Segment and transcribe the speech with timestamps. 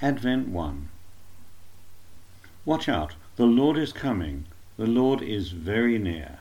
[0.00, 0.88] Advent 1
[2.64, 4.44] Watch out, the Lord is coming,
[4.76, 6.38] the Lord is very near.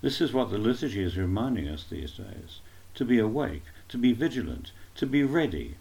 [0.00, 2.60] This is what the liturgy is reminding us these days
[2.94, 5.76] to be awake, to be vigilant, to be ready,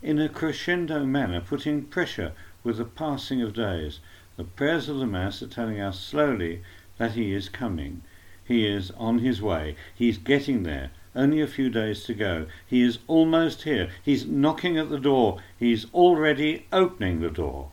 [0.00, 3.98] in a crescendo manner, putting pressure with the passing of days.
[4.36, 6.62] The prayers of the Mass are telling us slowly
[6.98, 8.02] that He is coming.
[8.44, 9.74] He is on His way.
[9.92, 10.92] He's getting there.
[11.14, 12.46] Only a few days to go.
[12.66, 13.90] He is almost here.
[14.02, 15.40] He's knocking at the door.
[15.58, 17.70] He's already opening the door.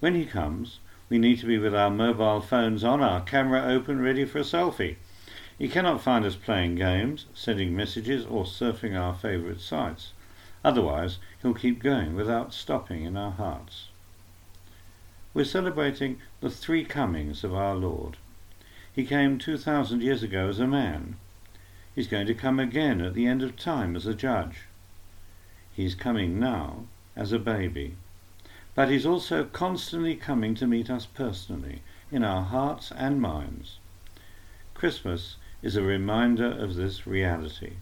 [0.00, 4.02] When he comes, we need to be with our mobile phones on, our camera open,
[4.02, 4.96] ready for a selfie.
[5.58, 10.12] He cannot find us playing games, sending messages, or surfing our favourite sites.
[10.64, 13.88] Otherwise, he'll keep going without stopping in our hearts.
[15.34, 18.18] We're celebrating the three comings of our Lord.
[18.92, 21.16] He came 2,000 years ago as a man.
[21.94, 24.62] He's going to come again at the end of time as a judge.
[25.72, 26.84] He's coming now
[27.14, 27.96] as a baby.
[28.74, 33.78] But he's also constantly coming to meet us personally, in our hearts and minds.
[34.74, 37.74] Christmas is a reminder of this reality.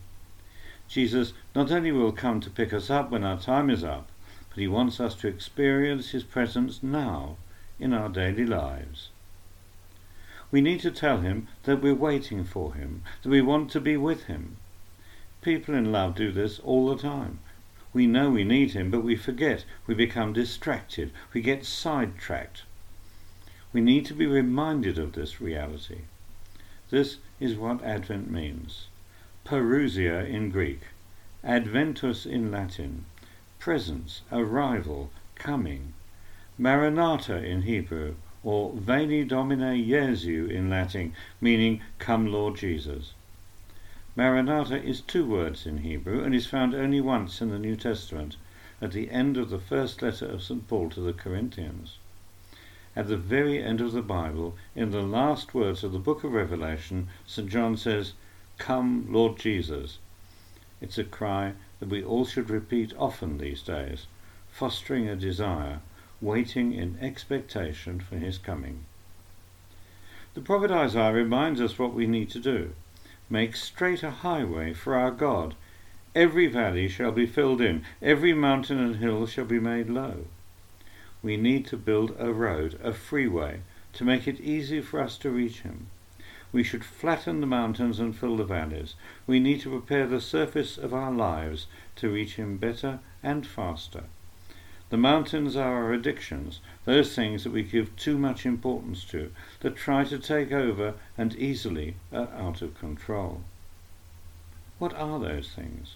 [0.89, 4.09] Jesus not only will come to pick us up when our time is up,
[4.49, 7.37] but he wants us to experience his presence now
[7.79, 9.11] in our daily lives.
[10.51, 13.97] We need to tell him that we're waiting for him, that we want to be
[13.97, 14.57] with him.
[15.43, 17.39] People in love do this all the time.
[17.93, 19.65] We know we need him, but we forget.
[19.87, 21.13] We become distracted.
[21.33, 22.65] We get sidetracked.
[23.73, 26.03] We need to be reminded of this reality.
[26.91, 28.89] This is what Advent means.
[29.45, 30.81] Parousia in Greek,
[31.43, 33.07] Adventus in Latin,
[33.59, 35.95] presence, arrival, coming.
[36.59, 43.13] Maranatha in Hebrew, or Veni Domine Jesu in Latin, meaning Come Lord Jesus.
[44.17, 48.37] Maranatha is two words in Hebrew and is found only once in the New Testament,
[48.81, 50.67] at the end of the first letter of St.
[50.67, 51.99] Paul to the Corinthians.
[52.97, 56.33] At the very end of the Bible, in the last words of the book of
[56.33, 57.49] Revelation, St.
[57.49, 58.15] John says,
[58.59, 59.99] Come, Lord Jesus.
[60.81, 64.07] It's a cry that we all should repeat often these days,
[64.51, 65.81] fostering a desire
[66.21, 68.85] waiting in expectation for his coming.
[70.35, 72.73] The prophet Isaiah reminds us what we need to do.
[73.29, 75.55] Make straight a highway for our God.
[76.15, 80.27] Every valley shall be filled in, every mountain and hill shall be made low.
[81.23, 83.61] We need to build a road, a freeway,
[83.95, 85.89] to make it easy for us to reach him.
[86.53, 88.95] We should flatten the mountains and fill the valleys.
[89.27, 91.67] We need to prepare the surface of our lives
[91.97, 94.05] to reach him better and faster.
[94.91, 99.31] The mountains are our addictions, those things that we give too much importance to,
[99.61, 103.45] that try to take over and easily are out of control.
[104.81, 105.95] What are those things?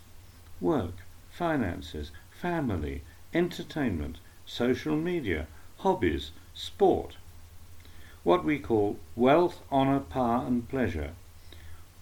[0.61, 0.95] Work,
[1.29, 3.03] finances, family,
[3.33, 7.17] entertainment, social media, hobbies, sport.
[8.23, 11.15] What we call wealth, honour, power and pleasure.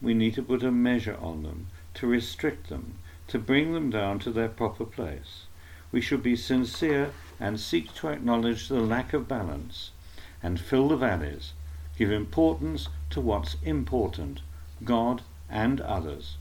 [0.03, 2.99] We need to put a measure on them, to restrict them,
[3.29, 5.47] to bring them down to their proper place
[5.93, 9.91] we should be sincere and seek to acknowledge the lack of balance
[10.43, 11.53] and fill the valleys,
[11.99, 14.41] give importance to what's important,
[14.85, 15.21] God
[15.51, 16.39] and others.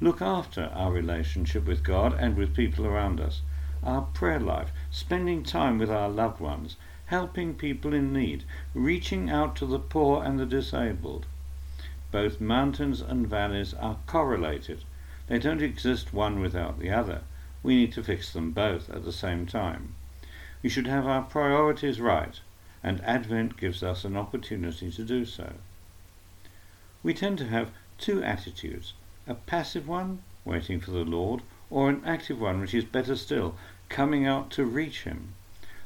[0.00, 3.40] Look after our relationship with God and with people around us,
[3.84, 6.76] our prayer life, spending time with our loved ones,
[7.06, 8.42] helping people in need,
[8.74, 11.24] reaching out to the poor and the disabled.
[12.10, 14.82] Both mountains and valleys are correlated.
[15.28, 17.20] They don't exist one without the other
[17.66, 19.96] we need to fix them both at the same time.
[20.62, 22.38] We should have our priorities right,
[22.80, 25.54] and Advent gives us an opportunity to do so.
[27.02, 28.92] We tend to have two attitudes
[29.26, 33.56] a passive one, waiting for the Lord, or an active one, which is better still,
[33.88, 35.34] coming out to reach Him,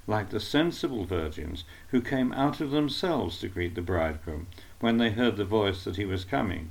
[0.07, 4.49] like the sensible virgins who came out of themselves to greet the bridegroom
[4.81, 6.71] when they heard the voice that he was coming.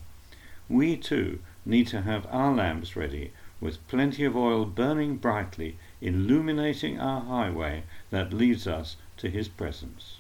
[0.70, 3.32] We too need to have our lamps ready
[3.62, 10.18] with plenty of oil burning brightly, illuminating our highway that leads us to his presence.